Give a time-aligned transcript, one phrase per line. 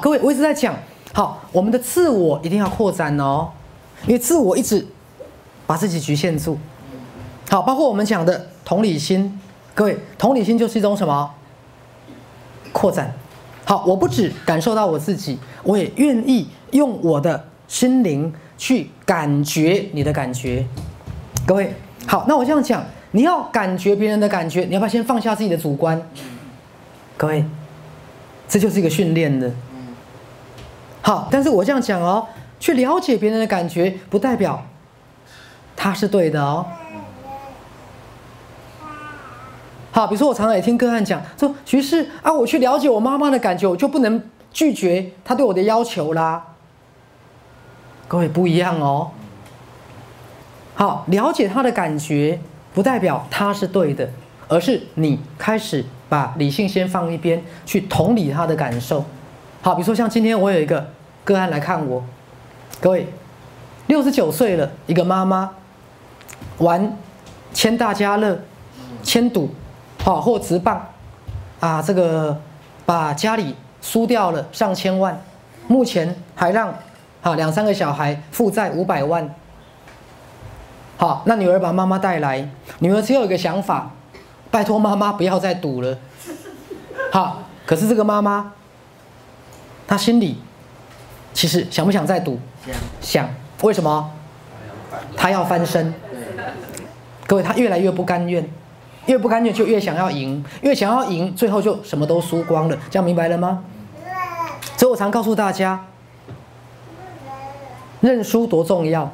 [0.00, 0.74] 各位，我一直在讲，
[1.12, 3.48] 好，我们的自我一定要扩展哦，
[4.06, 4.86] 因为自我一直
[5.66, 6.58] 把自己局限住。
[7.50, 9.40] 好，包括我们讲的同理心，
[9.74, 11.30] 各位，同理心就是一种什么？
[12.72, 13.12] 扩展。
[13.64, 20.66] 好，我不止感受到我自己，我也愿意用我的心灵去感觉你的感觉。
[21.46, 21.74] 各位，
[22.06, 26.00] 好，那我这样讲，你要感觉别人的感觉，你要不要先放下自己的主观？
[27.16, 27.44] 各位，
[28.48, 29.50] 这就是一个训练的。
[31.02, 32.26] 好，但是我这样讲哦，
[32.60, 34.66] 去了解别人的感觉，不代表
[35.76, 36.66] 他是对的哦。
[39.90, 46.44] 好，比如说我常常也听个案讲说，徐师啊，我去了解我妈妈的感觉，我就不能拒绝她对我的要求啦。
[48.06, 49.10] 各位不一样哦。
[50.74, 52.38] 好，了解他的感觉，
[52.72, 54.08] 不代表他是对的，
[54.46, 59.04] 而是你开始把理性先放一边，去同理他的感受。
[59.68, 60.88] 好，比如说像今天我有一个
[61.24, 62.02] 个案来看我，
[62.80, 63.06] 各位，
[63.86, 65.50] 六十九岁了，一个妈妈，
[66.56, 66.96] 玩
[67.52, 68.40] 签大家乐，
[69.02, 69.50] 签赌。
[70.02, 70.86] 好，或直棒，
[71.60, 72.40] 啊，这个
[72.86, 75.20] 把家里输掉了上千万，
[75.66, 76.72] 目前还让
[77.20, 79.34] 啊两三个小孩负债五百万。
[80.96, 83.90] 好，那女儿把妈妈带来，女儿只有一个想法，
[84.50, 85.98] 拜托妈妈不要再赌了。
[87.12, 88.54] 好，可是这个妈妈，
[89.88, 90.38] 她心里
[91.34, 92.38] 其实想不想再赌？
[93.00, 93.28] 想。
[93.62, 94.10] 为什么？
[95.16, 95.92] 他要翻身。
[97.26, 98.48] 各位，他越来越不甘愿。
[99.06, 102.76] 越不甘愿就越想要赢，越想要赢，最后就什么都输光了。
[102.90, 103.64] 这样明白了吗？
[104.76, 105.86] 所以我常告诉大家，
[108.00, 109.10] 认输多重要。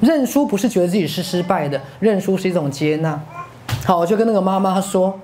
[0.00, 3.20] 认输不是觉得自己是失败的，认输是一种接纳。
[3.84, 5.18] 好，我就跟那个妈妈说：“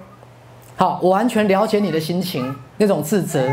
[0.76, 3.48] 好，我完全了解你的心情，那种自责。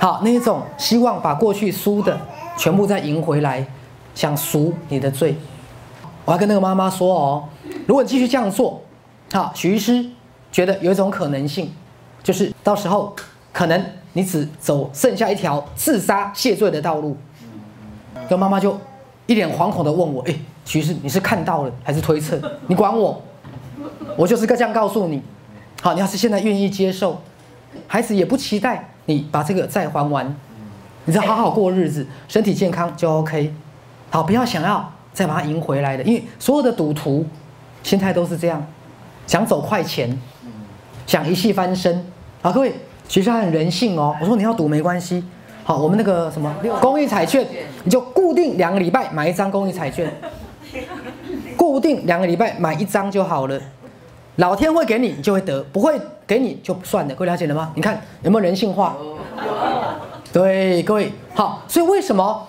[0.00, 2.18] 好，那一种希望把过去输的
[2.56, 3.66] 全部再赢回来，
[4.14, 5.36] 想赎你的罪。
[6.24, 7.44] 我要跟那个妈妈说哦，
[7.86, 8.80] 如果你继续这样做。”
[9.30, 10.04] 好，许医师
[10.50, 11.70] 觉得有一种可能性，
[12.22, 13.14] 就是到时候
[13.52, 17.14] 可能你只走剩下一条自杀谢罪的道路。
[18.26, 18.76] 跟妈妈就
[19.26, 22.40] 一脸惶恐的问我：“哎，许医师，你是看到了还是推测？
[22.68, 23.20] 你管我？
[24.16, 25.22] 我就是个这样告诉你。
[25.82, 27.20] 好，你要是现在愿意接受，
[27.86, 30.36] 孩子也不期待你把这个债还完，
[31.04, 33.52] 你再好好过日子，身体健康就 OK。
[34.10, 37.26] 好，不要想要再把它赢回来的，因为所有的赌徒
[37.82, 38.64] 心态都是这样。”
[39.26, 40.20] 想走快钱，
[41.06, 42.04] 想一气翻身
[42.42, 42.50] 好！
[42.50, 42.74] 各位，
[43.06, 44.16] 其实很人性哦。
[44.20, 45.22] 我说你要赌没关系，
[45.62, 47.46] 好，我们那个什么公益彩券，
[47.84, 50.12] 你就固定两个礼拜买一张公益彩券，
[51.56, 53.60] 固定两个礼拜买一张就好了。
[54.36, 57.14] 老天会给你，你就会得；不会给你就算了。
[57.14, 57.72] 各位了解了吗？
[57.74, 58.96] 你看有没有人性化？
[60.32, 61.62] 对，各位好。
[61.68, 62.48] 所以为什么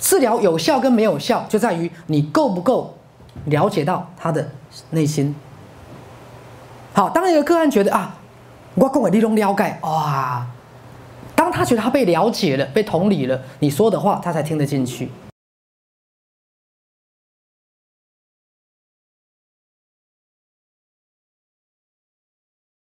[0.00, 2.96] 治疗有效跟没有效，就在于你够不够
[3.44, 4.50] 了解到他的
[4.90, 5.34] 内心。
[6.92, 8.16] 好，当一个个案觉得啊，
[8.74, 10.44] 我跟我利用了解哇，
[11.36, 15.08] 当他觉得他被了解了、被同理了，你说的话他才听得进去。